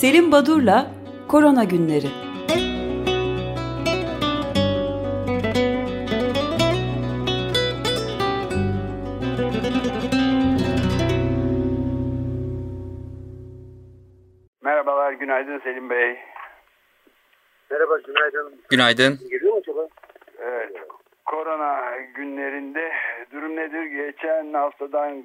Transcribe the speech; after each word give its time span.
Selim 0.00 0.32
Badur'la 0.32 0.86
Korona 1.28 1.64
Günleri. 1.64 2.06
Merhabalar, 14.62 15.12
günaydın 15.12 15.58
Selim 15.58 15.90
Bey. 15.90 16.16
Merhaba, 17.70 17.98
günaydın. 18.06 18.60
Günaydın. 18.70 19.18
Geliyor 19.30 19.52
mu 19.52 19.58
acaba? 19.58 19.88
Evet, 20.38 20.72
korona 21.24 21.96
günlerinde 22.14 22.92
durum 23.32 23.56
nedir? 23.56 23.84
Geçen 23.84 24.52
haftadan 24.52 25.22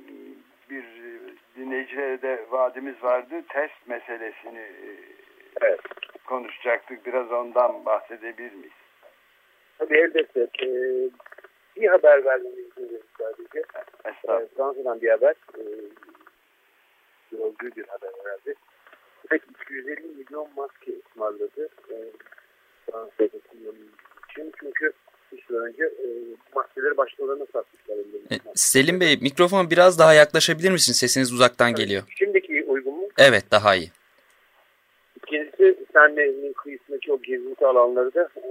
dinleyicilere 1.72 2.22
de 2.22 2.46
vaadimiz 2.50 3.04
vardı. 3.04 3.42
Test 3.50 3.88
meselesini 3.88 4.66
Evet. 5.62 5.80
konuşacaktık. 6.26 7.06
Biraz 7.06 7.32
ondan 7.32 7.86
bahsedebilir 7.86 8.54
miyiz? 8.54 8.74
Tabii 9.78 9.98
elbette. 9.98 10.48
Ee, 10.64 10.70
bir 11.76 11.88
haber 11.88 12.26
vermemi 12.26 12.62
istiyorum 12.62 13.08
sadece. 13.18 13.60
Ee. 14.06 14.14
Fransa'dan 14.56 15.02
bir 15.02 15.10
haber. 15.10 15.36
Ee, 15.58 15.62
gördüğü 17.32 17.76
bir 17.76 17.88
haber 17.88 18.12
herhalde. 18.24 18.56
Evet, 19.32 19.42
250 19.50 20.08
milyon 20.08 20.48
maske 20.56 20.92
ısmarladı. 21.00 21.70
Ee, 21.92 21.96
Fransa'da 22.86 23.40
kullanılmak 23.50 24.30
için. 24.32 24.52
Çünkü 24.60 24.94
bir 25.32 25.42
süre 25.42 25.58
önce 25.58 25.84
e, 25.84 26.08
maskeleri 26.56 26.98
başkalarına 26.98 27.46
satmışlar. 27.54 27.96
E, 28.32 28.36
Selim 28.56 29.00
Bey 29.00 29.18
mikrofon 29.22 29.70
biraz 29.70 30.00
daha 30.00 30.14
yaklaşabilir 30.14 30.72
misiniz? 30.72 30.98
Sesiniz 30.98 31.34
uzaktan 31.34 31.76
geliyor. 31.76 32.04
Şimdiki 32.18 32.64
uygun 32.68 32.94
mu? 32.94 33.08
Evet 33.18 33.44
daha 33.52 33.76
iyi. 33.76 33.92
İkincisi 35.16 35.78
Senle'nin 35.94 36.54
kıyısındaki 36.54 37.14
o 37.14 37.22
gezinti 37.22 37.66
alanları 37.66 38.14
da 38.14 38.30
e, 38.38 38.44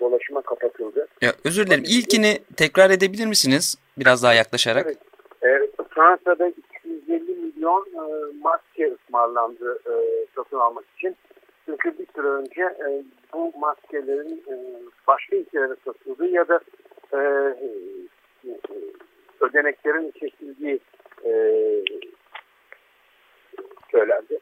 dolaşıma 0.00 0.42
kapatıldı. 0.42 1.06
Ya, 1.20 1.32
özür 1.44 1.66
dilerim. 1.66 1.84
İlkini 1.86 2.38
tekrar 2.56 2.90
edebilir 2.90 3.26
misiniz? 3.26 3.76
Biraz 3.98 4.22
daha 4.22 4.34
yaklaşarak. 4.34 4.86
Evet. 4.86 4.98
E, 5.42 5.84
Fransa'da 5.90 6.52
250 6.84 7.22
milyon 7.22 7.86
e, 7.94 8.32
maske 8.40 8.92
ısmarlandı 8.92 9.78
e, 9.86 10.26
satın 10.36 10.56
almak 10.56 10.84
için. 10.96 11.16
Çünkü 11.66 11.98
bir 11.98 12.06
süre 12.14 12.26
önce 12.26 12.62
e, 12.62 13.02
bu 13.32 13.52
maskelerin 13.58 14.44
e, 14.48 14.54
başka 15.08 15.36
ülkelere 15.36 15.74
satıldığı 15.84 16.28
ya 16.28 16.48
da 16.48 16.60
e, 17.12 17.18
e, 17.18 18.50
ödeneklerin 19.40 20.12
çekildiği 20.20 20.80
e, 21.24 21.32
söylendi. 23.90 24.38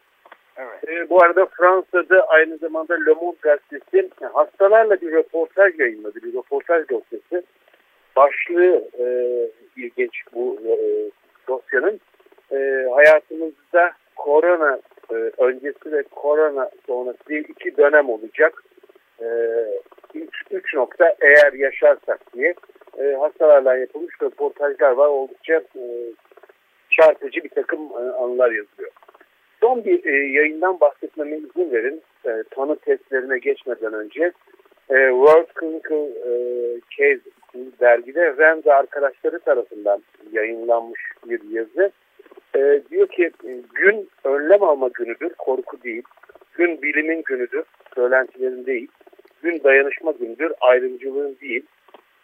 Evet. 0.56 0.88
E, 0.88 1.10
bu 1.10 1.22
arada 1.24 1.46
Fransa'da 1.46 2.26
aynı 2.28 2.56
zamanda 2.56 2.94
Le 2.94 3.12
Monde 3.12 3.36
gazetesi 3.42 4.10
hastalarla 4.32 5.00
bir 5.00 5.12
röportaj 5.12 5.80
yayınladı. 5.80 6.22
Bir 6.22 6.34
röportaj 6.34 6.88
dosyası. 6.88 7.44
Başlığı 8.16 8.88
e, 8.98 9.06
ilginç 9.76 10.22
bu 10.34 10.58
e, 10.66 10.74
dosyanın. 11.48 12.00
E, 12.52 12.86
hayatımızda 12.94 13.92
korona 14.16 14.80
e, 15.10 15.14
öncesi 15.38 15.92
ve 15.92 16.02
korona 16.02 16.70
sonrası 16.86 17.34
iki 17.34 17.76
dönem 17.76 18.10
olacak. 18.10 18.62
E, 19.20 19.26
nokta 20.74 21.14
eğer 21.20 21.52
yaşarsak 21.52 22.34
diye 22.34 22.54
e, 22.98 23.12
hastalarla 23.12 23.76
yapılmış 23.76 24.14
röportajlar 24.22 24.90
var. 24.90 25.08
Oldukça 25.08 25.54
e, 25.54 25.84
çarpıcı 26.90 27.44
bir 27.44 27.48
takım 27.48 27.80
e, 27.80 28.12
anılar 28.12 28.50
yazılıyor. 28.50 28.90
Son 29.60 29.84
bir 29.84 30.04
e, 30.04 30.32
yayından 30.32 30.80
bahsetmeme 30.80 31.36
izin 31.36 31.72
verin. 31.72 32.02
E, 32.26 32.42
tanı 32.50 32.76
testlerine 32.76 33.38
geçmeden 33.38 33.92
önce 33.92 34.32
e, 34.90 34.96
World 35.08 35.48
Clinical 35.60 36.08
e, 36.08 36.32
Case 36.90 37.20
dergide 37.80 38.38
ve 38.38 38.72
arkadaşları 38.72 39.38
tarafından 39.38 40.02
yayınlanmış 40.32 41.00
bir 41.26 41.40
yazı. 41.50 41.92
E, 42.56 42.82
diyor 42.90 43.08
ki 43.08 43.30
gün 43.74 44.08
önlem 44.24 44.62
alma 44.62 44.88
günüdür, 44.94 45.32
korku 45.38 45.82
değil. 45.82 46.02
Gün 46.54 46.82
bilimin 46.82 47.22
günüdür, 47.22 47.64
söylentilerin 47.94 48.66
değil. 48.66 48.88
Gün 49.42 49.64
dayanışma 49.64 50.10
günüdür, 50.10 50.52
ayrımcılığın 50.60 51.36
değil. 51.40 51.66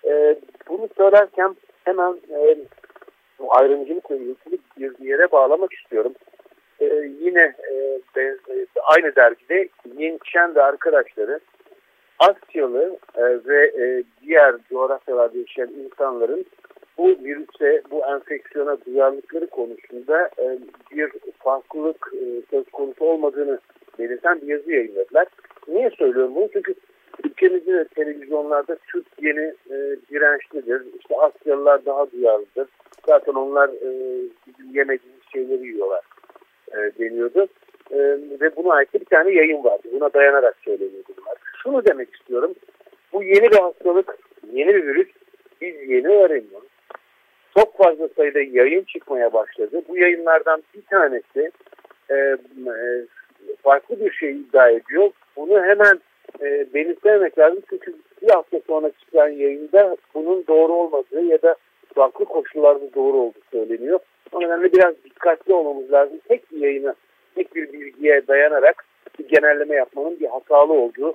E, 0.05 0.37
bunu 0.69 0.89
söylerken 0.97 1.57
hemen 1.85 2.13
e, 2.31 2.57
bu 3.39 3.57
ayrımcılıkla 3.57 4.17
ilgili 4.17 4.59
bir 4.81 5.05
yere 5.05 5.33
bağlamak 5.33 5.73
istiyorum. 5.73 6.13
Ee, 6.81 7.11
yine 7.21 7.55
e, 7.73 8.01
ben, 8.17 8.39
e, 8.49 8.67
aynı 8.83 9.17
dergide 9.17 9.69
Yin 9.99 10.19
Chen 10.25 10.55
ve 10.55 10.63
arkadaşları 10.63 11.41
Asyalı 12.19 12.99
e, 13.15 13.23
ve 13.23 13.67
e, 13.67 14.03
diğer 14.23 14.55
coğrafyalarda 14.71 15.39
yaşayan 15.39 15.71
insanların 15.71 16.47
bu 16.99 17.09
virüse, 17.09 17.83
bu 17.91 18.07
enfeksiyona 18.07 18.77
duyarlılıkları 18.87 19.47
konusunda 19.47 20.31
e, 20.39 20.59
bir 20.93 21.11
farklılık 21.39 22.13
e, 22.15 22.27
söz 22.51 22.71
konusu 22.71 23.05
olmadığını 23.05 23.59
belirten 23.99 24.41
bir 24.41 24.47
yazı 24.47 24.73
yayınladılar. 24.73 25.27
Niye 25.69 25.91
söylüyorum 25.91 26.35
bunu? 26.35 26.49
Çünkü 26.53 26.75
ülkemizde 27.25 27.73
de 27.73 27.85
televizyonlarda 27.85 28.77
Türk 28.87 29.07
yeni 29.23 29.55
e, 29.71 29.97
dirençlidir. 30.11 30.83
İşte 30.99 31.17
Asyalılar 31.17 31.87
daha 31.87 32.13
duyarlıdır. 32.13 32.69
Zaten 33.07 33.33
onlar 33.33 33.69
e, 33.69 33.91
yemediğimiz 34.73 35.23
şeyleri 35.33 35.67
yiyorlar 35.67 36.03
e, 36.73 36.77
deniyordu. 36.77 37.47
E, 37.91 37.99
ve 38.41 38.57
buna 38.57 38.75
ait 38.75 38.95
bir 38.95 39.05
tane 39.05 39.31
yayın 39.31 39.65
vardı. 39.65 39.89
Buna 39.93 40.13
dayanarak 40.13 40.57
söyleniyordu 40.65 41.13
bunlar. 41.17 41.37
Şunu 41.63 41.85
demek 41.85 42.15
istiyorum. 42.15 42.55
Bu 43.13 43.23
yeni 43.23 43.51
bir 43.51 43.59
hastalık, 43.59 44.19
yeni 44.53 44.75
bir 44.75 44.87
virüs. 44.87 45.09
Biz 45.61 45.91
yeni 45.91 46.09
öğreniyoruz. 46.09 46.69
Çok 47.59 47.77
fazla 47.77 48.09
sayıda 48.17 48.41
yayın 48.41 48.85
çıkmaya 48.85 49.33
başladı. 49.33 49.83
Bu 49.89 49.97
yayınlardan 49.97 50.63
bir 50.75 50.83
tanesi 50.83 51.51
e, 52.11 52.15
e, 52.15 52.37
farklı 53.63 54.01
bir 54.01 54.11
şey 54.11 54.31
iddia 54.31 54.71
ediyor. 54.71 55.11
Bunu 55.37 55.63
hemen 55.65 56.01
e, 56.43 56.75
belirtmemek 56.75 57.39
lazım. 57.39 57.63
Çünkü 57.71 57.95
bir 58.23 58.31
hafta 58.31 58.61
sonra 58.67 58.91
çıkan 58.91 59.29
yayında 59.29 59.97
bunun 60.15 60.47
doğru 60.47 60.73
olmadığı 60.73 61.23
ya 61.23 61.43
da 61.43 61.57
farklı 61.95 62.25
koşullarda 62.25 62.95
doğru 62.95 63.17
olduğu 63.17 63.41
söyleniyor. 63.53 63.99
O 64.33 64.41
nedenle 64.41 64.73
biraz 64.73 64.95
dikkatli 65.05 65.53
olmamız 65.53 65.93
lazım. 65.93 66.19
Tek 66.29 66.53
bir 66.53 66.61
yayına, 66.61 66.95
tek 67.35 67.55
bir 67.55 67.73
bilgiye 67.73 68.27
dayanarak 68.29 68.85
bir 69.19 69.29
genelleme 69.29 69.75
yapmanın 69.75 70.21
bir 70.21 70.27
hatalı 70.27 70.73
olduğu 70.73 71.15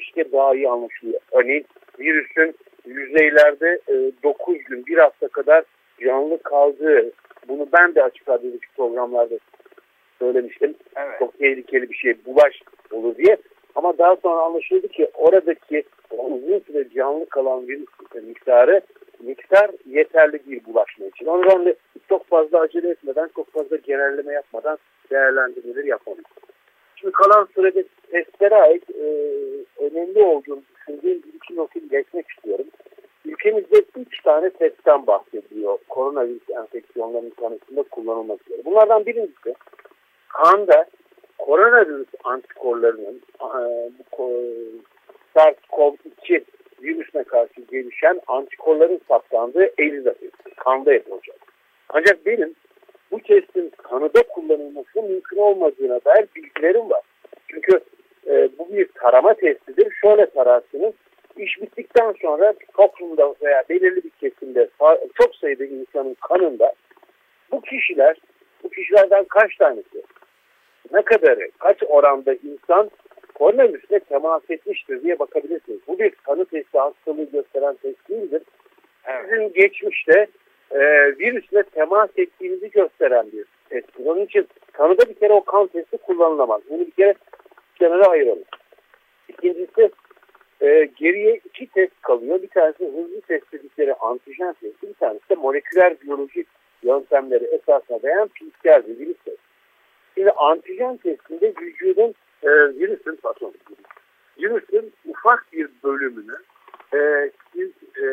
işte 0.00 0.32
daha 0.32 0.54
iyi 0.54 0.68
anlaşılıyor. 0.68 1.20
Örneğin 1.32 1.66
virüsün 1.98 2.54
yüzeylerde 2.86 3.78
e, 3.88 4.12
9 4.22 4.64
gün, 4.64 4.86
bir 4.86 4.98
hafta 4.98 5.28
kadar 5.28 5.64
canlı 6.04 6.42
kaldığı, 6.42 7.12
bunu 7.48 7.68
ben 7.72 7.94
de 7.94 8.02
açık 8.02 8.28
radyodaki 8.28 8.66
programlarda 8.76 9.34
söylemiştim. 10.18 10.74
Evet. 10.96 11.18
Çok 11.18 11.38
tehlikeli 11.38 11.90
bir 11.90 11.94
şey, 11.94 12.14
bulaş 12.26 12.62
olur 12.92 13.16
diye. 13.16 13.36
Ama 13.80 13.98
daha 13.98 14.16
sonra 14.16 14.40
anlaşıldı 14.40 14.88
ki 14.88 15.10
oradaki 15.14 15.82
uzun 16.10 16.58
süre 16.58 16.88
canlı 16.94 17.26
kalan 17.26 17.68
virüs 17.68 17.88
miktarı 18.22 18.80
miktar 19.20 19.70
yeterli 19.86 20.46
değil 20.46 20.62
bulaşma 20.66 21.06
için. 21.06 21.26
O 21.26 21.42
nedenle 21.42 21.74
çok 22.08 22.26
fazla 22.26 22.60
acele 22.60 22.90
etmeden, 22.90 23.30
çok 23.36 23.52
fazla 23.52 23.76
genelleme 23.76 24.32
yapmadan 24.32 24.78
değerlendirmeleri 25.10 25.88
yapmalıyız. 25.88 26.26
Şimdi 26.96 27.12
kalan 27.12 27.48
sürede 27.54 27.84
testlere 28.10 28.54
ait 28.54 28.90
e, 28.90 29.04
önemli 29.84 30.22
olduğunu 30.22 30.62
düşündüğüm 30.76 31.22
bir 31.22 31.34
iki 31.34 31.56
notu 31.56 31.78
iletmek 31.78 32.30
istiyorum. 32.30 32.66
Ülkemizde 33.24 33.84
üç 33.96 34.22
tane 34.22 34.50
testten 34.50 35.06
bahsediliyor 35.06 35.78
koronavirüs 35.88 36.50
enfeksiyonlarının 36.50 37.30
tanısında 37.30 37.82
kullanılmak 37.82 38.40
üzere. 38.46 38.64
Bunlardan 38.64 39.06
birincisi 39.06 39.54
kanda 40.28 40.86
koronavirüs 41.50 42.08
antikorlarının 42.24 43.22
e, 43.40 43.62
SARS-CoV-2 45.34 46.44
virüsüne 46.82 47.24
karşı 47.24 47.60
gelişen 47.70 48.20
antikorların 48.26 49.00
saptandığı 49.08 49.70
ELISA 49.78 50.12
testi. 50.12 50.50
Kanda 50.56 50.92
yapılacak. 50.92 51.36
Ancak 51.88 52.26
benim 52.26 52.54
bu 53.10 53.20
testin 53.20 53.70
kanıda 53.70 54.22
kullanılması 54.22 55.02
mümkün 55.02 55.36
olmadığına 55.36 56.00
dair 56.04 56.26
bilgilerim 56.36 56.90
var. 56.90 57.02
Çünkü 57.48 57.80
e, 58.26 58.48
bu 58.58 58.72
bir 58.72 58.88
tarama 58.88 59.34
testidir. 59.34 59.92
Şöyle 60.00 60.26
tararsınız. 60.26 60.94
İş 61.36 61.62
bittikten 61.62 62.14
sonra 62.22 62.54
toplumda 62.76 63.34
veya 63.42 63.64
belirli 63.68 64.04
bir 64.04 64.10
kesimde 64.10 64.68
çok 65.22 65.34
sayıda 65.34 65.64
insanın 65.64 66.14
kanında 66.14 66.72
bu 67.52 67.60
kişiler, 67.60 68.16
bu 68.64 68.68
kişilerden 68.70 69.24
kaç 69.24 69.56
tanesi, 69.56 70.02
ne 70.92 71.02
kadarı, 71.02 71.50
kaç 71.58 71.82
oranda 71.88 72.34
insan 72.34 72.90
koronavirüsle 73.34 74.00
temas 74.00 74.42
etmiştir 74.48 75.02
diye 75.02 75.18
bakabilirsiniz. 75.18 75.80
Bu 75.88 75.98
bir 75.98 76.10
kanı 76.10 76.44
testi 76.44 76.78
hastalığı 76.78 77.24
gösteren 77.24 77.74
test 77.74 78.08
değildir. 78.08 78.42
Sizin 79.24 79.52
geçmişte 79.52 80.26
e, 80.70 80.78
virüsle 81.18 81.62
temas 81.62 82.10
ettiğinizi 82.16 82.70
gösteren 82.70 83.26
bir 83.32 83.44
testtir. 83.68 84.06
Onun 84.06 84.24
için 84.24 84.48
kanıda 84.72 85.08
bir 85.08 85.14
kere 85.14 85.32
o 85.32 85.44
kan 85.44 85.66
testi 85.66 85.96
kullanılamaz. 85.96 86.60
Bunu 86.70 86.86
bir 86.86 86.90
kere 86.90 87.14
kenara 87.78 88.06
ayıralım. 88.06 88.44
İkincisi 89.28 89.90
e, 90.60 90.88
geriye 90.96 91.40
iki 91.44 91.66
test 91.66 92.02
kalıyor. 92.02 92.42
Bir 92.42 92.48
tanesi 92.48 92.84
hızlı 92.84 93.20
test 93.20 93.52
dedikleri 93.52 93.94
antijen 93.94 94.52
testi, 94.52 94.88
bir 94.88 94.94
tanesi 94.94 95.28
de 95.30 95.34
moleküler 95.34 96.00
biyolojik 96.00 96.46
yöntemleri 96.82 97.44
esasına 97.44 98.02
dayan 98.02 98.28
PCR 98.28 98.88
virüs 98.88 99.16
testi. 99.24 99.39
Şimdi 100.20 100.32
antijen 100.32 100.96
testinde 100.96 101.54
vücudun 101.60 102.14
e, 102.42 102.48
virüsün 102.50 103.18
pardon, 103.22 103.54
virüsün 104.38 104.92
ufak 105.06 105.52
bir 105.52 105.68
bölümünü 105.84 106.36
e, 106.94 107.30
siz 107.52 107.70
e, 108.02 108.06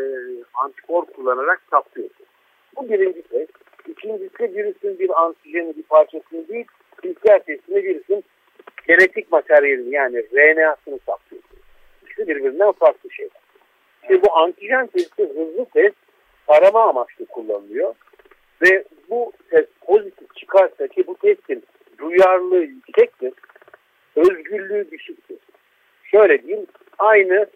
antikor 0.54 1.06
kullanarak 1.06 1.62
saplıyorsunuz. 1.72 2.30
Bu 2.76 2.90
birinci 2.90 3.22
test. 3.22 3.52
İkincisi 3.88 4.44
virüsün 4.44 5.00
bir 5.00 5.22
antijeni 5.22 5.78
bir 5.78 5.84
parçasını 5.84 6.48
değil, 6.48 6.66
PCR 6.98 7.40
testinde 7.40 7.84
virüsün 7.84 8.24
genetik 8.88 9.32
materyalini 9.32 9.96
yani 9.96 10.18
RNA'sını 10.18 11.00
saplıyorsunuz. 11.06 11.64
İkisi 12.04 12.28
birbirinden 12.28 12.72
farklı 12.72 13.12
şeyler. 13.12 13.42
Şimdi 14.08 14.22
bu 14.22 14.38
antijen 14.38 14.88
testi 14.88 15.24
hızlı 15.24 15.66
test 15.74 15.96
arama 16.48 16.90
amaçlı 16.90 17.26
kullanılıyor. 17.26 17.94
Ve 18.62 18.84
bu 19.10 19.32
test 19.50 19.82
pozitif 19.82 20.36
çıkarsa 20.36 20.88
ki 20.88 21.08
bu 21.08 21.16
testin 21.18 21.64
duyarlılığı 21.98 22.64
yüksektir, 22.64 23.34
özgürlüğü 24.16 24.92
düşüktür. 24.92 25.38
Şöyle 26.04 26.44
diyeyim, 26.44 26.66
aynı 27.00 27.48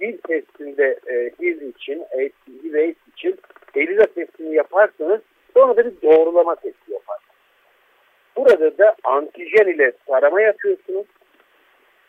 dil 0.00 0.18
testinde 0.18 0.98
e, 1.06 1.30
dil 1.40 1.60
için, 1.60 2.04
AIDS, 2.18 2.34
HIV 2.48 2.74
AIDS 2.74 2.96
için 3.16 3.40
ELISA 3.74 4.06
testini 4.06 4.54
yaparsanız 4.54 5.20
sonra 5.54 5.76
da 5.76 5.84
bir 5.84 6.02
doğrulama 6.02 6.54
testi 6.54 6.92
yaparsınız. 6.92 7.34
Burada 8.36 8.78
da 8.78 8.96
antijen 9.04 9.66
ile 9.66 9.92
tarama 10.06 10.40
yapıyorsunuz. 10.40 11.06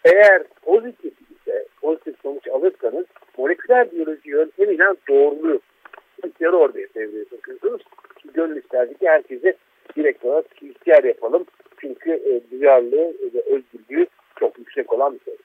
Eğer 0.06 0.44
pozitif 0.62 1.13
ise, 1.31 1.66
pozitif 1.81 2.16
sonuç 2.21 2.48
alırsanız 2.48 3.06
moleküler 3.38 3.92
biyoloji 3.92 4.30
yöntemiyle 4.30 4.83
doğruluyor. 5.10 5.60
PCR 6.21 6.54
orada 6.54 6.78
devreye 6.95 7.25
sokuyorsunuz. 7.25 7.81
Gönül 8.33 8.56
isterdi 8.56 8.98
ki 8.98 9.07
herkese 9.10 9.56
direkt 9.95 10.25
olarak 10.25 10.45
PCR 10.50 11.04
yapalım. 11.04 11.44
Duyarlılığı 12.66 13.14
ve 13.34 13.40
özgürlüğü 13.40 14.08
çok 14.40 14.60
yüksek 14.60 14.94
olan 14.94 15.14
bir 15.14 15.20
şey. 15.26 15.36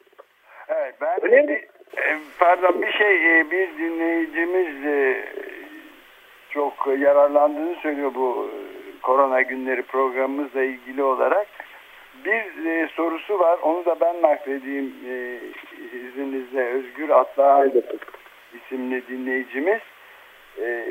Evet, 0.69 0.95
ben 1.01 1.25
Önemli. 1.25 1.49
bir, 1.49 2.01
e, 2.03 2.19
pardon 2.39 2.83
bir 2.83 2.93
şey 2.93 3.41
e, 3.41 3.51
bir 3.51 3.79
dinleyicimiz 3.79 4.87
e, 4.87 5.25
çok 6.51 6.89
yararlandığını 6.99 7.75
söylüyor 7.83 8.15
bu 8.15 8.51
korona 9.03 9.43
günleri 9.43 9.83
programımızla 9.83 10.63
ilgili 10.63 11.03
olarak. 11.03 11.47
Bir 12.25 12.67
e, 12.67 12.89
sorusu 12.89 13.39
var. 13.39 13.59
Onu 13.63 13.85
da 13.85 14.01
ben 14.01 14.23
nakledeyim 14.23 14.95
e, 15.09 15.39
izninizle. 15.97 16.65
Özgür 16.65 17.09
Atlan 17.09 17.73
isimli 18.55 19.09
dinleyicimiz. 19.09 19.81
E, 20.59 20.87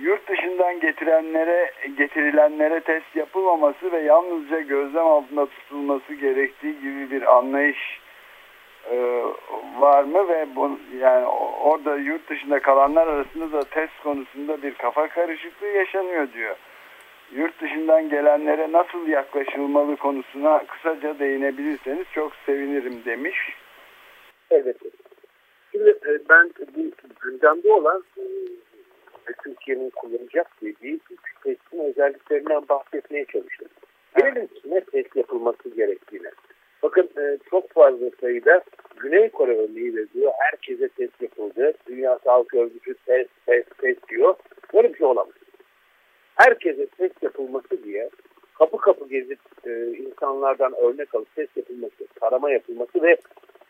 yurt 0.00 0.28
dışından 0.28 0.80
getirenlere 0.80 1.70
getirilenlere 1.96 2.80
test 2.80 3.16
yapılmaması 3.16 3.92
ve 3.92 3.98
yalnızca 3.98 4.60
gözlem 4.60 5.06
altında 5.06 5.46
tutulması 5.46 6.14
gerektiği 6.14 6.80
gibi 6.80 7.10
bir 7.10 7.36
anlayış 7.36 8.00
e, 8.90 9.22
var 9.78 10.04
mı 10.04 10.28
ve 10.28 10.46
bu, 10.56 10.78
yani 10.98 11.26
orada 11.62 11.96
yurt 11.96 12.30
dışında 12.30 12.60
kalanlar 12.60 13.06
arasında 13.06 13.52
da 13.52 13.64
test 13.64 14.02
konusunda 14.02 14.62
bir 14.62 14.74
kafa 14.74 15.08
karışıklığı 15.08 15.66
yaşanıyor 15.66 16.32
diyor. 16.32 16.56
Yurt 17.32 17.60
dışından 17.60 18.08
gelenlere 18.08 18.72
nasıl 18.72 19.08
yaklaşılmalı 19.08 19.96
konusuna 19.96 20.66
kısaca 20.66 21.18
değinebilirseniz 21.18 22.06
çok 22.14 22.32
sevinirim 22.46 23.04
demiş. 23.04 23.36
Evet. 24.50 24.76
Şimdi 25.72 25.90
e, 25.90 26.28
ben 26.28 26.50
bu 26.76 26.82
gündemde 27.20 27.72
olan 27.72 28.02
e, 28.18 28.22
ve 29.28 29.32
Türkiye'nin 29.44 29.90
kullanacak 29.90 30.50
dediği 30.62 31.00
üç 31.10 31.20
testin 31.44 31.78
özelliklerinden 31.78 32.68
bahsetmeye 32.68 33.24
çalıştım. 33.24 33.68
Gelelim 34.18 34.46
kime 34.46 34.80
test 34.80 35.16
yapılması 35.16 35.68
gerektiğine. 35.68 36.30
Bakın 36.82 37.10
e, 37.18 37.38
çok 37.50 37.70
fazla 37.70 38.10
sayıda 38.20 38.62
Güney 38.96 39.28
Kore 39.28 39.56
örneği 39.56 39.96
veriliyor. 39.96 40.32
Herkese 40.38 40.88
test 40.88 41.22
yapıldı. 41.22 41.72
Dünya 41.86 42.18
Sağlık 42.24 42.54
Örgütü 42.54 42.94
test, 43.06 43.30
test, 43.46 43.78
test 43.78 44.08
diyor. 44.08 44.34
Böyle 44.74 44.92
bir 44.92 44.98
şey 44.98 45.06
olamaz. 45.06 45.34
Herkese 46.34 46.86
test 46.86 47.22
yapılması 47.22 47.84
diye 47.84 48.10
kapı 48.58 48.76
kapı 48.76 49.08
gezip 49.08 49.38
e, 49.66 49.86
insanlardan 49.86 50.72
örnek 50.76 51.14
alıp 51.14 51.34
test 51.34 51.56
yapılması, 51.56 52.06
tarama 52.20 52.50
yapılması 52.50 53.02
ve 53.02 53.16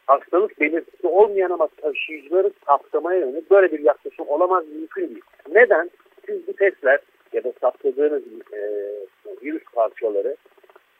hastalık 0.06 0.60
belirtisi 0.60 1.06
olmayan 1.06 1.50
ama 1.50 1.68
taşıyıcıları 1.68 2.50
saptamaya 2.66 3.20
yönelik 3.20 3.50
böyle 3.50 3.72
bir 3.72 3.80
yaklaşım 3.80 4.28
olamaz 4.28 4.64
mümkün 4.68 5.08
değil. 5.08 5.22
Neden? 5.54 5.90
Siz 6.26 6.48
bu 6.48 6.52
testler 6.52 6.98
ya 7.32 7.44
da 7.44 7.52
saptadığınız 7.60 8.22
e, 8.52 8.60
virüs 9.42 9.64
parçaları 9.74 10.36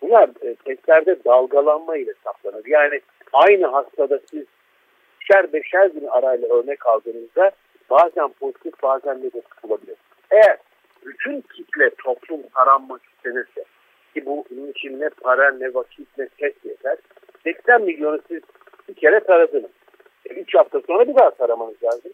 bunlar 0.02 0.31
e, 0.43 0.54
testlerde 0.54 1.25
dalgalanma 1.25 1.96
ile 1.96 2.12
saplanır. 2.25 2.66
Yani 2.66 3.00
aynı 3.32 3.66
hastada 3.66 4.20
siz 4.31 4.46
beşer 5.20 5.52
beşer 5.52 5.87
gün 5.87 6.06
arayla 6.06 6.49
örnek 6.49 6.87
aldığınızda 6.87 7.50
bazen 7.90 8.28
pozitif 8.28 8.82
bazen 8.82 9.16
negatif 9.16 9.64
olabilir. 9.64 9.96
Eğer 10.31 10.56
bütün 11.06 11.40
kitle 11.40 11.90
toplum 11.90 12.43
taranmak 12.55 13.00
istenirse 13.05 13.64
ki 14.14 14.26
bu 14.26 14.44
bunun 14.50 14.70
için 14.70 15.00
ne 15.00 15.08
para 15.08 15.52
ne 15.52 15.75
vakit 15.75 16.19
ne 16.19 16.28
test 16.28 16.64
yeter 16.64 16.96
80 17.44 17.82
milyonu 17.82 18.20
siz 18.28 18.40
bir 18.88 18.94
kere 18.94 19.20
taradınız. 19.20 19.70
3 20.31 20.55
hafta 20.55 20.81
sonra 20.87 21.08
bir 21.08 21.14
daha 21.14 21.31
taramanız 21.31 21.82
lazım. 21.84 22.12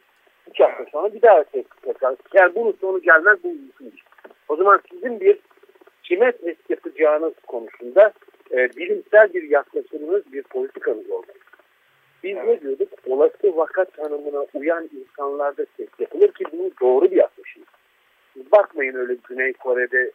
3 0.58 0.60
hafta 0.60 0.84
sonra 0.92 1.14
bir 1.14 1.22
daha 1.22 1.44
tekrar. 1.44 2.16
Yani 2.34 2.54
bunun 2.54 2.72
sonu 2.80 3.02
gelmez 3.02 3.38
bu 3.44 3.48
mümkün. 3.48 3.92
O 4.48 4.56
zaman 4.56 4.80
sizin 4.90 5.20
bir 5.20 5.38
kime 6.02 6.32
test 6.32 6.70
yapacağınız 6.70 7.32
konusunda 7.46 8.12
e, 8.50 8.56
bilimsel 8.76 9.34
bir 9.34 9.50
yaklaşımınız, 9.50 10.32
bir 10.32 10.42
politikanız 10.42 11.10
olmalı. 11.10 11.26
Biz 12.22 12.36
evet. 12.36 12.46
ne 12.46 12.60
diyorduk? 12.60 12.88
Olası 13.06 13.56
vaka 13.56 13.84
tanımına 13.84 14.46
uyan 14.54 14.88
insanlarda 14.92 15.64
test 15.76 16.00
yapılır 16.00 16.32
ki 16.32 16.44
bu 16.52 16.70
doğru 16.80 17.10
bir 17.10 17.16
yaklaşım. 17.16 17.62
Bakmayın 18.52 18.94
öyle 18.94 19.16
Güney 19.28 19.52
Kore'de 19.52 20.10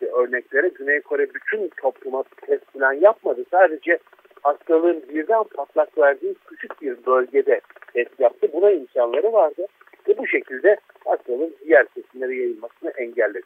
örneklere. 0.00 0.68
Güney 0.68 1.00
Kore 1.00 1.34
bütün 1.34 1.70
topluma 1.76 2.24
test 2.46 2.72
falan 2.72 2.92
yapmadı. 2.92 3.44
Sadece 3.50 3.98
hastalığın 4.42 5.02
birden 5.08 5.44
patlak 5.44 5.98
verdiği 5.98 6.34
küçük 6.46 6.82
bir 6.82 7.06
bölgede 7.06 7.60
test 7.94 8.20
yaptı. 8.20 8.48
Buna 8.52 8.70
imkanları 8.70 9.32
vardı. 9.32 9.66
Ve 10.08 10.18
bu 10.18 10.26
şekilde 10.26 10.76
hastalığın 11.04 11.54
diğer 11.64 11.86
kesimlere 11.86 12.36
yayılmasını 12.36 12.90
engelledi. 12.90 13.42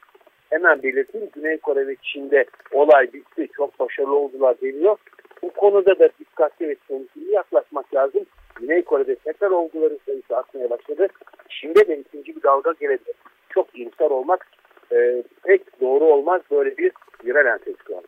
Hemen 0.50 0.82
belirteyim 0.82 1.28
Güney 1.34 1.58
Kore 1.58 1.86
ve 1.86 1.96
Çin'de 2.02 2.44
olay 2.72 3.12
bitti. 3.12 3.48
Çok 3.56 3.80
başarılı 3.80 4.16
oldular 4.16 4.60
deniyor. 4.60 4.96
Bu 5.42 5.50
konuda 5.50 5.98
da 5.98 6.08
dikkatli 6.20 6.68
ve 6.68 6.74
temkinli 6.74 7.32
yaklaşmak 7.32 7.94
lazım. 7.94 8.26
Güney 8.60 8.82
Kore'de 8.82 9.14
tekrar 9.14 9.50
olguların 9.50 10.00
sayısı 10.06 10.36
artmaya 10.36 10.70
başladı. 10.70 11.08
Çin'de 11.48 11.88
de 11.88 11.98
ikinci 11.98 12.36
bir 12.36 12.42
dalga 12.42 12.72
gelebilir. 12.80 13.14
Çok 13.48 13.78
iyimser 13.78 14.10
olmak 14.10 14.46
e, 14.92 15.22
pek 15.44 15.80
doğru 15.80 16.04
olmaz 16.04 16.42
böyle 16.50 16.76
bir 16.76 16.92
viral 17.24 17.46
enfeksiyonda. 17.46 18.06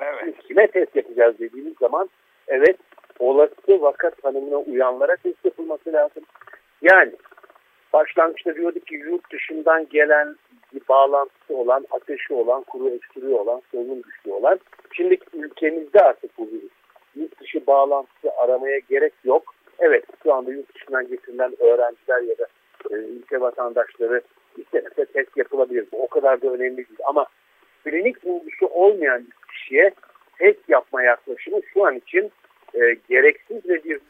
Evet. 0.00 0.34
Kime 0.48 0.66
test 0.66 0.96
yapacağız 0.96 1.38
dediğimiz 1.38 1.74
zaman 1.80 2.10
evet 2.48 2.76
olası 3.18 3.80
vaka 3.82 4.10
tanımına 4.10 4.56
uyanlara 4.56 5.16
test 5.16 5.44
yapılması 5.44 5.92
lazım. 5.92 6.22
Yani 6.82 7.12
başlangıçta 7.92 8.54
diyorduk 8.54 8.86
ki 8.86 8.94
yurt 8.94 9.32
dışından 9.32 9.88
gelen 9.88 10.36
bir 10.74 10.82
bağlantısı 10.88 11.56
olan, 11.56 11.86
ateşi 11.90 12.34
olan, 12.34 12.62
kuru 12.62 12.90
öksürüğü 12.90 13.34
olan, 13.34 13.62
solunum 13.72 14.02
güçlü 14.02 14.32
olan. 14.32 14.60
Şimdi 14.92 15.18
ülkemizde 15.34 16.00
artık 16.00 16.38
bu 16.38 16.46
virüs. 16.46 16.72
Yurt 17.16 17.40
dışı 17.40 17.66
bağlantısı 17.66 18.30
aramaya 18.38 18.78
gerek 18.78 19.12
yok. 19.24 19.54
Evet 19.78 20.04
şu 20.22 20.34
anda 20.34 20.52
yurt 20.52 20.74
dışından 20.74 21.08
getirilen 21.08 21.52
öğrenciler 21.58 22.20
ya 22.22 22.38
da 22.38 22.46
e, 22.90 22.94
ülke 22.94 23.40
vatandaşları 23.40 24.22
istenirse 24.56 25.04
test 25.04 25.36
yapılabilir. 25.36 25.86
Bu 25.92 26.02
o 26.02 26.08
kadar 26.08 26.42
da 26.42 26.48
önemli 26.48 26.76
değil. 26.76 26.98
Ama 27.04 27.26
klinik 27.84 28.24
bulgusu 28.24 28.66
olmayan 28.66 29.20
bir 29.26 29.52
kişiye 29.52 29.90
test 30.38 30.68
yapma 30.68 31.02
yaklaşımı 31.02 31.60
şu 31.74 31.86
an 31.86 31.96
için 31.96 32.32
e, 32.74 32.96
gereksiz 33.08 33.68
ve 33.68 33.84
bir 33.84 34.00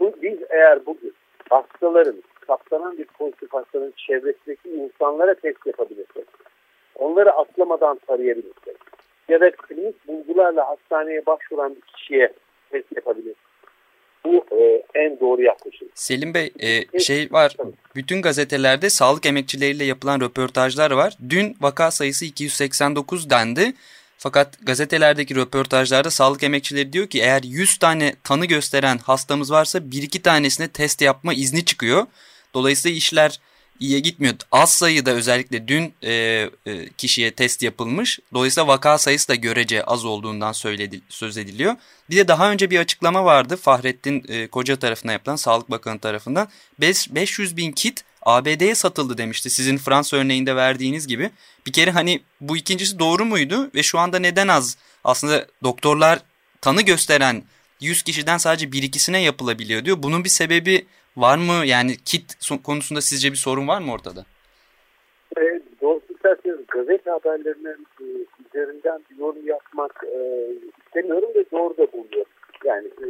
bu, 0.00 0.14
biz 0.22 0.38
eğer 0.50 0.86
bugün 0.86 1.14
hastaların 1.50 2.22
kapsanan 2.46 2.98
bir 2.98 3.04
pozitif 3.04 3.52
hastanın 3.52 3.94
çevresindeki 3.96 4.68
insanlara 4.68 5.34
test 5.34 5.66
yapabilirsek, 5.66 6.24
onları 6.94 7.32
atlamadan 7.32 7.98
tarayabilirsek 8.06 8.76
ya 9.28 9.40
da 9.40 9.50
klinik 9.50 10.08
bulgularla 10.08 10.68
hastaneye 10.68 11.26
başvuran 11.26 11.76
bir 11.76 11.80
kişiye 11.80 12.32
test 12.70 12.96
yapabilirsek. 12.96 13.54
Bu 14.24 14.44
e, 14.52 14.82
en 14.94 15.20
doğru 15.20 15.42
yaklaşım. 15.42 15.88
Selim 15.94 16.34
Bey 16.34 16.52
e, 16.60 16.98
şey 16.98 17.28
var 17.32 17.56
bütün 17.96 18.22
gazetelerde 18.22 18.90
sağlık 18.90 19.26
emekçileriyle 19.26 19.84
yapılan 19.84 20.20
röportajlar 20.20 20.90
var. 20.90 21.16
Dün 21.28 21.56
vaka 21.60 21.90
sayısı 21.90 22.24
289 22.24 23.30
dendi. 23.30 23.72
Fakat 24.18 24.58
gazetelerdeki 24.62 25.36
röportajlarda 25.36 26.10
sağlık 26.10 26.42
emekçileri 26.42 26.92
diyor 26.92 27.06
ki 27.06 27.20
eğer 27.20 27.42
100 27.42 27.78
tane 27.78 28.14
tanı 28.24 28.46
gösteren 28.46 28.98
hastamız 28.98 29.52
varsa 29.52 29.78
1-2 29.78 30.22
tanesine 30.22 30.68
test 30.68 31.02
yapma 31.02 31.34
izni 31.34 31.64
çıkıyor. 31.64 32.06
Dolayısıyla 32.54 32.96
işler 32.96 33.40
iyiye 33.80 34.00
gitmiyor. 34.00 34.34
Az 34.52 34.72
sayıda 34.72 35.10
özellikle 35.10 35.68
dün 35.68 35.94
e, 36.02 36.12
e, 36.66 36.88
kişiye 36.98 37.30
test 37.30 37.62
yapılmış. 37.62 38.18
Dolayısıyla 38.34 38.66
vaka 38.66 38.98
sayısı 38.98 39.28
da 39.28 39.34
görece 39.34 39.84
az 39.84 40.04
olduğundan 40.04 40.52
söyledi, 40.52 41.00
söz 41.08 41.38
ediliyor. 41.38 41.76
Bir 42.10 42.16
de 42.16 42.28
daha 42.28 42.50
önce 42.50 42.70
bir 42.70 42.78
açıklama 42.78 43.24
vardı 43.24 43.56
Fahrettin 43.56 44.24
e, 44.28 44.46
Koca 44.46 44.76
tarafından 44.76 45.12
yapılan 45.12 45.36
Sağlık 45.36 45.70
Bakanı 45.70 45.98
tarafından. 45.98 46.48
500 46.80 47.56
bin 47.56 47.72
kit 47.72 48.04
ABD'ye 48.22 48.74
satıldı 48.74 49.18
demişti 49.18 49.50
sizin 49.50 49.78
Fransa 49.78 50.16
örneğinde 50.16 50.56
verdiğiniz 50.56 51.06
gibi. 51.06 51.30
Bir 51.66 51.72
kere 51.72 51.90
hani 51.90 52.22
bu 52.40 52.56
ikincisi 52.56 52.98
doğru 52.98 53.24
muydu 53.24 53.70
ve 53.74 53.82
şu 53.82 53.98
anda 53.98 54.18
neden 54.18 54.48
az? 54.48 54.76
Aslında 55.04 55.46
doktorlar 55.62 56.18
tanı 56.60 56.82
gösteren 56.82 57.42
100 57.80 58.02
kişiden 58.02 58.38
sadece 58.38 58.72
bir 58.72 58.82
ikisine 58.82 59.22
yapılabiliyor 59.22 59.84
diyor. 59.84 60.02
Bunun 60.02 60.24
bir 60.24 60.28
sebebi 60.28 60.86
var 61.16 61.38
mı? 61.38 61.66
Yani 61.66 61.96
kit 62.04 62.24
konusunda 62.64 63.00
sizce 63.00 63.30
bir 63.30 63.36
sorun 63.36 63.68
var 63.68 63.80
mı 63.80 63.92
ortada? 63.92 64.24
E, 65.38 65.60
doğrusu 65.82 66.12
isterseniz 66.14 66.58
gazete 66.68 67.10
haberlerinin 67.10 67.86
e, 68.00 68.04
üzerinden 68.46 69.00
bir 69.10 69.18
yorum 69.18 69.46
yapmak 69.46 70.04
e, 70.04 70.48
istemiyorum 70.86 71.28
ve 71.34 71.44
doğru 71.52 71.76
da 71.76 71.92
buluyorum. 71.92 72.32
Yani 72.64 72.86
e, 72.86 73.08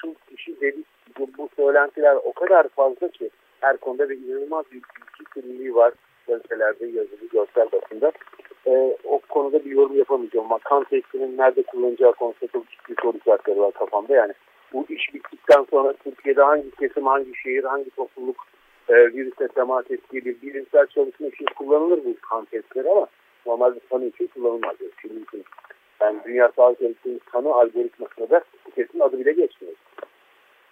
şu 0.00 0.14
kişi 0.30 0.60
dedik 0.60 0.86
bu, 1.18 1.28
bu 1.38 1.48
söylentiler 1.56 2.16
o 2.24 2.32
kadar 2.32 2.68
fazla 2.68 3.08
ki 3.08 3.30
her 3.60 3.76
konuda 3.76 4.10
bir 4.10 4.18
inanılmaz 4.18 4.64
bir 4.66 4.80
bilgi 4.82 5.34
kirliliği 5.34 5.74
var 5.74 5.92
gazetelerde 6.28 6.86
yazılı 6.86 7.28
görsel 7.32 7.68
basında. 7.72 8.12
E, 8.66 8.96
o 9.04 9.20
konuda 9.28 9.64
bir 9.64 9.70
yorum 9.70 9.98
yapamayacağım 9.98 10.46
ama 10.46 10.58
kan 10.58 10.84
testinin 10.84 11.38
nerede 11.38 11.62
kullanacağı 11.62 12.12
konusunda 12.12 12.52
çok 12.52 12.70
ciddi 12.70 12.94
soru 13.02 13.18
işaretleri 13.18 13.60
var 13.60 13.72
kafamda. 13.72 14.14
Yani 14.14 14.32
bu 14.72 14.86
iş 14.88 15.14
bittikten 15.14 15.66
sonra 15.70 15.92
Türkiye'de 15.92 16.42
hangi 16.42 16.70
kesim, 16.70 17.06
hangi 17.06 17.32
şehir, 17.42 17.64
hangi 17.64 17.90
topluluk 17.90 18.36
e, 18.88 18.94
virüse 18.94 19.48
temas 19.48 19.90
ettiği 19.90 20.24
bir 20.24 20.42
bilimsel 20.42 20.86
çalışma 20.86 21.26
için 21.26 21.46
kullanılır 21.56 22.04
bu 22.04 22.14
kan 22.20 22.44
testleri 22.44 22.90
ama 22.90 23.06
normalde 23.46 23.78
tanı 23.90 24.04
için 24.04 24.26
kullanılmaz. 24.26 24.76
Şimdi 25.02 25.20
yani 26.00 26.18
Dünya 26.24 26.52
Sağlık 26.56 26.82
Örgütü'nün 26.82 27.20
tanı 27.32 27.54
algoritmasında 27.54 28.30
da 28.30 28.40
bu 28.66 28.70
kesin 28.70 29.00
adı 29.00 29.18
bile 29.18 29.32
geçmiyor. 29.32 29.74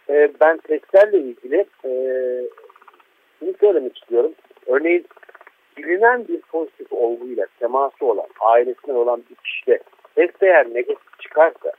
E, 0.08 0.32
ben 0.40 0.58
testlerle 0.58 1.18
ilgili 1.18 1.66
e, 1.84 1.90
şunu 3.38 3.52
söylemek 3.60 3.98
istiyorum. 3.98 4.32
Örneğin 4.66 5.06
bilinen 5.76 6.28
bir 6.28 6.40
pozitif 6.40 6.92
olguyla 6.92 7.46
teması 7.58 8.06
olan, 8.06 8.26
ailesine 8.40 8.94
olan 8.94 9.22
bir 9.30 9.34
kişide 9.34 9.78
test 10.14 10.42
eğer 10.42 10.74
negatif 10.74 11.18
çıkarsa 11.18 11.72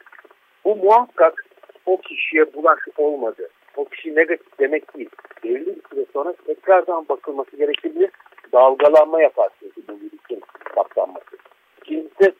bu 0.66 0.76
muhakkak 0.76 1.46
o 1.90 1.98
kişiye 1.98 2.54
bulaş 2.54 2.80
olmadı. 2.98 3.50
O 3.76 3.86
kişi 3.86 4.16
negatif 4.16 4.60
demek 4.60 4.98
değil. 4.98 5.10
Belirli 5.44 5.76
bir 5.76 5.82
süre 5.90 6.06
sonra 6.14 6.34
tekrardan 6.48 7.06
bakılması 7.10 7.58
gerekebilir. 7.58 8.10
Dalgalanma 8.54 9.22
yapar 9.22 9.50
çünkü 9.60 9.82
bu 9.88 9.94
virüsün 9.94 10.42
saptanması. 10.76 11.38
İkincisi 11.82 12.34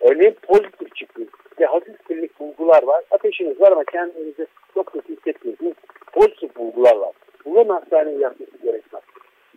örneğin 0.00 0.36
pozitif 0.42 0.96
çıktı 0.96 1.22
ve 1.60 1.66
hafif 1.66 1.98
klinik 1.98 2.40
bulgular 2.40 2.82
var. 2.82 3.04
Ateşiniz 3.10 3.60
var 3.60 3.72
ama 3.72 3.84
kendinizi 3.84 4.46
çok 4.74 4.86
kötü 4.86 5.16
hissettiğiniz 5.16 5.76
pozitif 6.12 6.56
bulgular 6.56 6.96
var. 6.96 7.12
Bunların 7.44 7.74
hastaneye 7.74 8.18
yapması 8.18 8.58
gerekmez. 8.62 9.02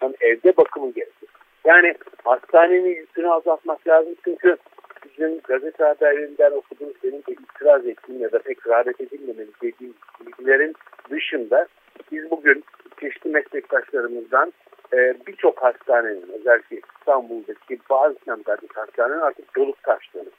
Yani 0.02 0.16
evde 0.22 0.58
bakımı 0.58 0.92
gerekir. 0.92 1.30
Yani 1.66 1.94
hastanenin 2.24 2.96
yükünü 2.96 3.30
azaltmak 3.30 3.88
lazım 3.88 4.16
çünkü 4.24 4.58
bizim 5.06 5.40
gazete 5.40 5.84
haberlerinden 5.84 6.52
okuduğum 6.52 6.94
senin 7.02 7.24
de 7.28 7.36
itiraz 7.60 7.88
ettiğin 7.88 8.20
ya 8.20 8.32
da 8.32 8.40
pek 8.40 8.68
rağbet 8.68 9.02
edilmemeli 9.02 9.52
dediğin 9.62 9.96
bilgilerin 10.26 10.76
dışında 11.10 11.68
biz 12.12 12.32
bugün 12.32 12.64
çeşitli 13.00 13.30
meslektaşlarımızdan 13.30 14.54
e, 14.94 15.14
birçok 15.28 15.64
hastanenin 15.64 16.34
özellikle 16.40 16.82
İstanbul'daki 17.00 17.80
bazı 17.90 18.16
semtlerdeki 18.26 18.74
hastanenin 18.74 19.22
artık 19.22 19.56
dolup 19.56 19.84
taştığını, 19.84 20.30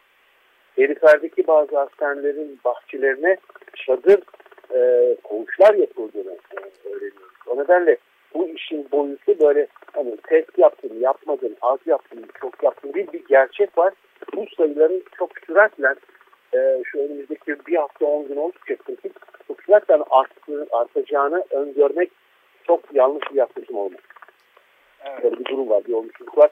periferdeki 0.77 1.47
bazı 1.47 1.79
hastanelerin 1.79 2.61
bahçelerine 2.65 3.37
çadır 3.87 4.21
e, 4.75 5.17
koğuşlar 5.25 5.75
yapıldığını 5.75 6.33
e, 6.33 6.89
öğreniyoruz. 6.89 7.35
O 7.47 7.57
nedenle 7.57 7.97
bu 8.35 8.49
işin 8.49 8.89
boyutu 8.93 9.41
böyle 9.41 9.67
hani 9.93 10.17
test 10.17 10.59
yaptın, 10.59 11.01
yapmadın, 11.01 11.57
az 11.63 11.79
yaptın, 11.87 12.25
çok 12.41 12.63
yaptın 12.63 12.93
değil 12.93 13.13
bir 13.13 13.25
gerçek 13.29 13.79
var. 13.79 13.95
Bu 14.37 14.47
sayıların 14.57 15.03
çok 15.19 15.31
süratle 15.47 15.95
e, 16.55 16.83
şu 16.85 16.99
önümüzdeki 16.99 17.67
bir 17.67 17.77
hafta 17.77 18.07
on 18.07 18.29
gün 18.29 18.37
oldukça 18.37 18.77
kritik 18.77 19.13
çok 19.49 19.63
süratle 19.63 19.95
arttı, 20.11 20.67
artacağını 20.73 21.45
öngörmek 21.51 22.11
çok 22.67 22.95
yanlış 22.95 23.31
bir 23.31 23.37
yaklaşım 23.37 23.77
olmaz. 23.77 24.01
Evet. 25.05 25.23
Böyle 25.23 25.39
bir 25.39 25.45
durum 25.45 25.71
var, 25.71 25.85
bir 25.85 25.93
oluşumluk 25.93 26.39
var. 26.39 26.51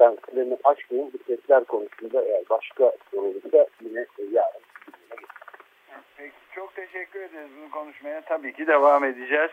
Ben 0.00 0.18
sınırını 0.30 0.58
açmayayım. 0.64 1.12
Bu 1.12 1.18
testler 1.18 1.64
konusunda 1.64 2.24
eğer 2.24 2.42
başka 2.50 2.92
soru 3.10 3.20
olursa 3.20 3.66
yine 3.80 4.00
e, 4.00 4.22
yarın 4.32 4.60
Peki, 6.16 6.34
çok 6.54 6.74
teşekkür 6.74 7.20
ederiz 7.20 7.50
bunu 7.60 7.70
konuşmaya. 7.70 8.20
Tabii 8.20 8.52
ki 8.52 8.66
devam 8.66 9.04
edeceğiz. 9.04 9.50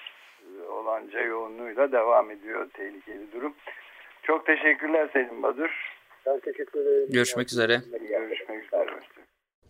Olanca 0.70 1.22
yoğunluğuyla 1.22 1.92
devam 1.92 2.32
ediyor 2.32 2.70
tehlikeli 2.74 3.32
durum. 3.32 3.56
Çok 4.24 4.46
teşekkürler 4.46 5.10
Selim 5.14 5.44
Badur. 5.44 5.98
Ben 6.26 6.40
teşekkür 6.40 6.80
ederim. 6.80 7.08
Görüşmek 7.10 7.48
üzere. 7.48 7.82
Görüşmek 8.10 8.64
üzere. 8.64 8.86